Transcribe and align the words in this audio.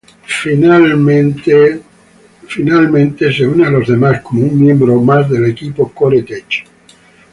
Finalmente 0.25 1.63
se 2.49 3.47
une 3.53 3.63
a 3.67 3.69
los 3.69 3.87
demás 3.87 4.21
como 4.21 4.47
un 4.47 4.59
miembro 4.59 4.99
más 4.99 5.29
del 5.29 5.45
equipo 5.45 5.91
Core-Tech. 5.93 6.63